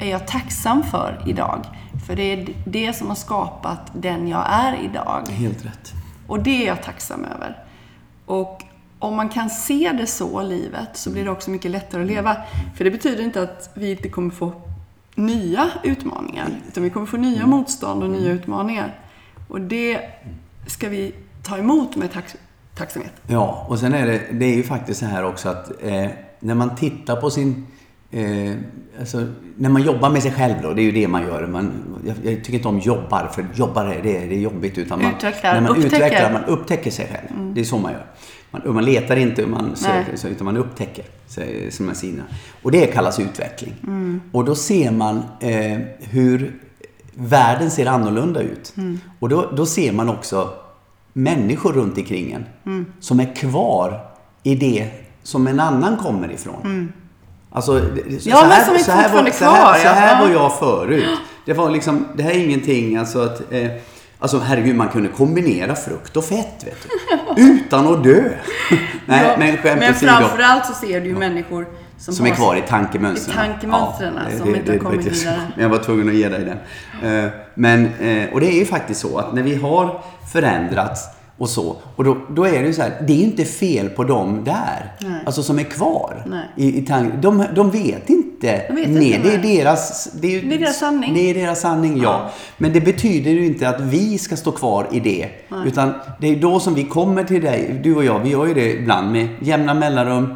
[0.01, 1.59] är jag tacksam för idag.
[2.07, 5.21] För det är det som har skapat den jag är idag.
[5.29, 5.93] Helt rätt.
[6.27, 7.57] Och det är jag tacksam över.
[8.25, 8.63] Och
[8.99, 12.37] om man kan se det så, livet, så blir det också mycket lättare att leva.
[12.77, 14.51] För det betyder inte att vi inte kommer få
[15.15, 16.47] nya utmaningar.
[16.67, 18.99] Utan vi kommer få nya motstånd och nya utmaningar.
[19.47, 19.99] Och det
[20.67, 22.25] ska vi ta emot med tack,
[22.75, 23.13] tacksamhet.
[23.27, 26.07] Ja, och sen är det, det är ju faktiskt så här också att eh,
[26.39, 27.67] när man tittar på sin...
[28.15, 28.53] Eh,
[28.99, 29.25] alltså,
[29.57, 31.47] när man jobbar med sig själv då, det är ju det man gör.
[31.47, 31.71] Man,
[32.05, 34.77] jag, jag tycker inte om jobbar, för jobbar är, det, är- det är jobbigt.
[34.77, 35.95] Utan man, Utvecklar, när man upptäcker.
[35.95, 36.05] Mm.
[36.07, 37.53] utvecklar, man upptäcker sig själv.
[37.53, 38.05] Det är så man gör.
[38.51, 42.23] Man, man letar inte, man söker, så, utan man upptäcker sig, som är sina.
[42.61, 43.73] Och det kallas utveckling.
[43.83, 44.21] Mm.
[44.31, 46.59] Och då ser man eh, hur
[47.13, 48.73] världen ser annorlunda ut.
[48.77, 48.99] Mm.
[49.19, 50.49] Och då, då ser man också
[51.13, 52.85] människor runt omkring en Mm.
[52.99, 53.99] som är kvar
[54.43, 54.89] i det
[55.23, 56.91] som en annan kommer ifrån.
[57.55, 58.29] Alltså, det- så.
[58.29, 59.91] Ja, men här, som är så här var, så här, så ja.
[59.93, 60.27] här Ja.
[60.27, 61.05] var jag förut.
[61.45, 63.41] Det var liksom, det här är ingenting, alltså att...
[63.53, 63.67] Eh,
[64.19, 66.87] Alltså herregud, man kunde kombinera frukt och fett, vet
[67.35, 67.41] du.
[67.43, 68.21] Utan att dö.
[69.05, 72.55] Nej, Ja, men skämt men framförallt så ser du ju människor som, Som är kvar
[72.55, 73.33] i tankemönstren.
[73.45, 75.41] I tankemönstren, som inte har kommit vidare.
[75.55, 76.45] Men jag var tvungen att ge dig
[77.01, 77.23] den.
[77.25, 80.01] Eh, Men, eh, och det är ju faktiskt så att när vi har
[80.33, 81.05] förändrats
[81.37, 84.03] och så, och då, då är det ju så här, det är inte fel på
[84.03, 84.93] dem där.
[85.01, 85.23] Nej.
[85.25, 86.23] Alltså som är kvar.
[86.27, 86.47] Nej.
[86.55, 89.01] I, i tank, de, de vet inte De vet mer.
[89.15, 89.57] inte, det är nej.
[89.57, 90.11] deras...
[90.13, 91.13] Det är, Det är deras sanning.
[91.13, 92.03] Det är deras sanning, ja.
[92.03, 92.31] Ja.
[92.57, 95.29] Men det betyder ju inte att vi ska stå kvar i det.
[95.49, 95.67] Nej.
[95.67, 98.53] Utan det är då som vi kommer till dig, du och jag, vi gör ju
[98.53, 100.35] det ibland med jämna mellanrum.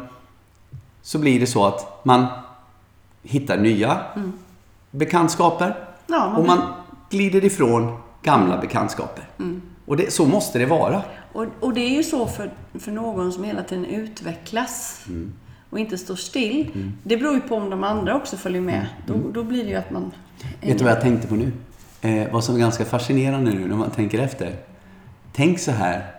[1.02, 2.26] Så blir det så att man
[3.22, 3.96] hittar nya
[4.90, 5.74] bekantskaper.
[6.06, 6.58] Ja, man och man
[7.10, 9.24] glider ifrån gamla bekantskaper.
[9.90, 11.02] Och det, så måste det vara.
[11.32, 15.32] Och, och det är ju så för, för någon som hela tiden utvecklas Mm.
[15.70, 16.92] och inte står still.
[17.02, 18.86] Det beror ju på om de andra också följer med.
[19.06, 20.02] Då, då blir det ju att man...
[20.02, 20.14] Mm.
[20.60, 21.52] Vet du vad jag tänkte på nu?
[22.00, 24.56] Eh, vad som är ganska fascinerande nu när man tänker efter.
[25.32, 26.14] Tänk så här,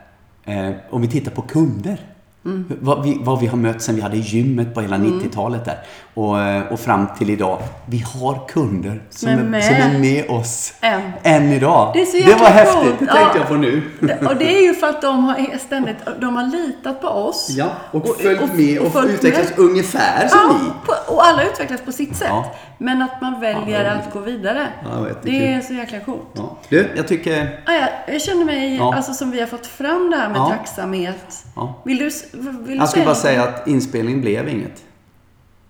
[0.45, 2.11] eh, om vi tittar på kunder.
[2.45, 2.65] Mm.
[2.82, 5.77] Vad, vi, vad vi har mött sen vi hade gymmet på hela 90-talet där.
[6.13, 7.60] Och, och fram till idag.
[7.86, 10.73] Vi har kunder som, är som är med oss.
[10.82, 11.01] Än.
[11.23, 11.91] Än idag.
[11.93, 13.38] Det är så det var häftigt, det tänkte Ja.
[13.38, 13.82] jag på nu.
[14.27, 17.47] Och det är ju för att de har ständigt de har litat på oss.
[17.49, 19.60] Ja, och, följt med och, följt utvecklats med.
[19.60, 20.88] ungefär som Ja, vi.
[21.08, 22.27] på, och alla utvecklas på sitt sätt.
[22.30, 22.51] Ja.
[22.77, 24.67] Men att man väljer Ja, att gå vidare.
[24.95, 25.58] Jag vet, det är det kul.
[25.58, 26.41] är så jäkla coolt.
[26.69, 27.62] Du, jag tycker...
[27.65, 31.45] Ah, ja, jag känner mig, alltså som vi har fått fram det här med tacksamhet.
[31.86, 34.84] Vill du, vill Jag skulle bara säga att inspelningen blev inget.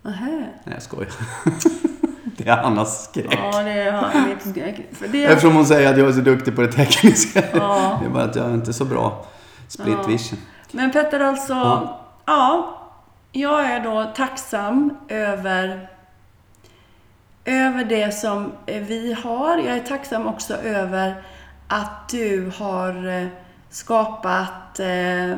[0.02, 0.26] Nähä.
[0.64, 1.12] Nej, jag skojar.
[2.38, 3.40] det är Annas skräck.
[3.54, 3.92] Ja, det
[4.54, 7.44] vet, för det, Eftersom hon säger att jag är så duktig på det tekniska.
[7.54, 7.98] Ja.
[8.02, 9.26] Det är bara att jag är inte så bra
[9.68, 10.08] split Ja.
[10.08, 10.40] vision.
[10.72, 12.02] Men Petter, alltså, Ja.
[12.26, 12.78] ja.
[13.32, 15.90] jag är då tacksam över,
[17.46, 19.58] över det som eh, vi har.
[19.58, 21.24] Jag är tacksam också över
[21.68, 23.28] att du har eh,
[23.70, 25.38] skapat eh,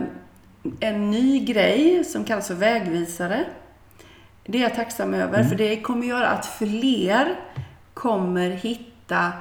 [0.80, 3.46] en ny grej som kallas för vägvisare.
[4.46, 7.40] Det är jag tacksam över, för det kommer göra att fler
[7.94, 9.32] kommer hitta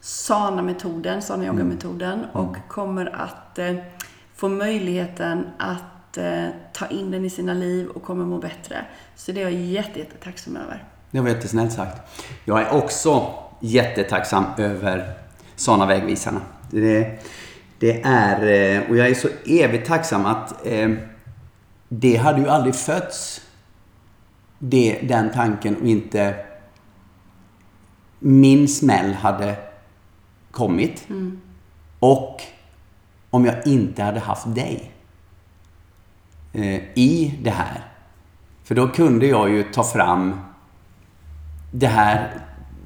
[0.00, 3.74] SANA-metoden, SANA-yoga-metoden och kommer att eh,
[4.34, 8.84] få möjligheten att eh, ta in den i sina liv och kommer må bättre.
[9.16, 10.84] Så det är jag jätte, jätte tacksam över.
[11.10, 12.22] Det var jättesnällt sagt.
[12.44, 15.12] Jag är också jättetacksam över
[15.56, 16.40] sådana vägvisarna.
[16.70, 17.24] Det,
[17.82, 20.90] det är, eh, och jag är så evigt tacksam att eh,
[21.88, 23.40] det hade ju aldrig fötts,
[24.58, 26.34] det, den tanken, och inte
[28.18, 29.56] min smäll hade
[30.50, 31.06] kommit.
[31.98, 32.40] Och
[33.30, 34.92] om jag inte hade haft dig
[36.52, 37.84] eh, i det här.
[38.64, 40.40] För då kunde jag ju ta fram
[41.72, 42.30] det här,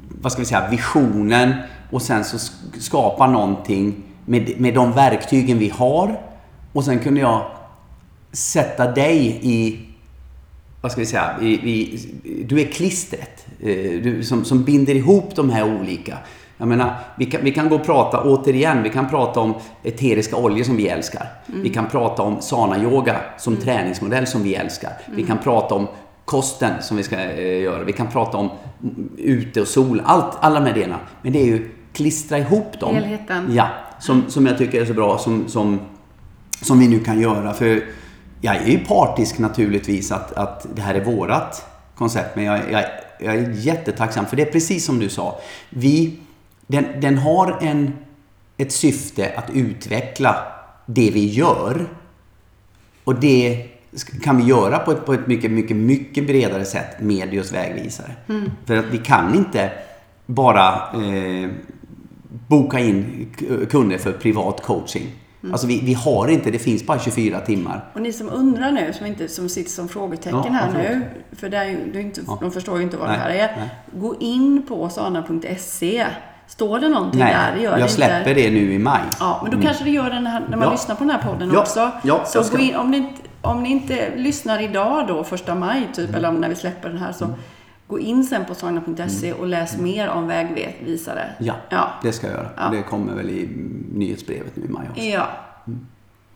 [0.08, 1.54] vad ska vi säga, visionen
[1.90, 6.20] och sen så sk- skapa någonting med, med de verktygen vi har.
[6.72, 7.42] Och sen kunde jag
[8.32, 9.80] sätta dig i,
[10.80, 11.98] vad ska vi säga, i, i,
[12.48, 13.46] du är klistret.
[13.60, 16.18] eh, Du, som, som binder ihop de här olika.
[16.58, 20.36] Jag menar, vi kan, vi kan gå och prata, återigen, vi kan prata om eteriska
[20.36, 21.26] oljor som vi älskar.
[21.46, 24.92] Vi kan prata om sana-yoga som träningsmodell som vi älskar.
[25.06, 25.86] Vi kan prata om
[26.24, 27.84] kosten som vi ska eh, göra.
[27.84, 28.50] Vi kan prata om
[28.82, 30.02] mm, ute och sol.
[30.04, 31.00] Allt, alla de här delarna.
[31.22, 32.94] Men det är ju klistra ihop dem.
[32.94, 33.54] Helheten.
[33.54, 33.68] Ja,
[34.00, 35.80] som, som jag tycker är så bra som, som,
[36.62, 37.54] som vi nu kan göra.
[37.54, 37.84] För
[38.40, 42.36] jag är ju partisk naturligtvis att, att det här är vårat koncept.
[42.36, 42.84] Men jag, jag,
[43.20, 45.40] jag är jättetacksam för det är precis som du sa.
[45.70, 46.18] Vi,
[46.66, 47.92] den, den har en,
[48.56, 50.36] ett syfte att utveckla
[50.86, 51.86] det vi gör.
[53.04, 53.66] Och det
[54.22, 58.12] kan vi göra på ett, på ett mycket, mycket, mycket bredare sätt med just vägvisare.
[58.66, 59.72] För att vi kan inte
[60.26, 61.50] bara eh,
[62.48, 63.26] boka in
[63.70, 65.06] kunder för privat coaching.
[65.52, 67.84] Alltså vi, vi har inte, det finns bara 24 timmar.
[67.94, 71.02] Och ni som undrar nu, som, inte, som sitter som frågetecken Ja, här nu,
[71.36, 72.38] för det är det är inte, Ja.
[72.40, 73.56] de förstår ju inte vad Nej, det här är.
[73.56, 73.68] nej.
[74.00, 76.06] Gå in på sana.se.
[76.48, 77.56] Står det någonting Nej, där?
[77.56, 78.34] Det gör det jag släpper inte.
[78.34, 79.00] det nu i maj.
[79.20, 80.72] Ja, men då kanske det gör den här, när man Ja.
[80.72, 81.90] lyssnar på den här podden också.
[82.04, 82.56] ja, så ska.
[82.56, 86.14] gå in, om ni, inte, om ni inte lyssnar idag då, första maj typ, Mm.
[86.14, 87.28] eller om när vi släpper den här, så
[87.88, 91.20] gå in sen på sana.se och läs mer om vägvisare.
[91.22, 91.34] Mm.
[91.38, 91.88] Ja, Ja.
[92.02, 92.48] det ska jag göra.
[92.56, 92.68] Ja.
[92.72, 93.48] Det kommer väl i
[93.94, 95.02] nyhetsbrevet nu i maj också.
[95.02, 95.26] Ja.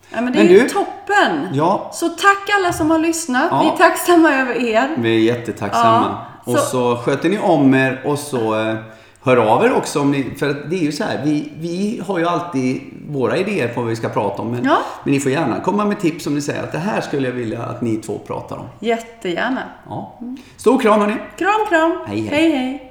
[0.09, 1.47] ja men det Men är ju du- toppen!
[1.53, 3.47] Ja, Så tack alla som har lyssnat.
[3.51, 3.61] Ja.
[3.63, 4.89] Vi är tacksamma över er.
[4.97, 6.17] vi är jättetacksamma.
[6.45, 8.75] Ja, och så- så sköter ni om er och så eh,
[9.23, 12.19] hör av er också om ni, för det är ju så här, vi, vi har
[12.19, 14.51] ju alltid våra idéer på vad vi ska prata om.
[14.51, 14.77] Men, Ja.
[15.03, 17.35] men ni får gärna komma med tips om ni säger att det här skulle jag
[17.35, 18.65] vilja att ni två pratar om.
[18.79, 19.63] Jättegärna.
[19.89, 20.19] Ja.
[20.57, 21.15] Stor kram hörni!
[21.37, 21.97] Kram, kram.
[22.07, 22.49] Hej, hej.
[22.49, 22.57] hej.
[22.57, 22.90] hej.